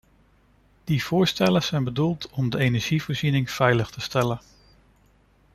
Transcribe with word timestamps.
Die 0.87 1.03
voorstellen 1.03 1.63
zijn 1.63 1.83
bedoeld 1.83 2.29
om 2.29 2.49
de 2.49 2.57
energievoorziening 2.59 3.51
veilig 3.51 3.89
te 3.89 4.01
stellen. 4.01 4.39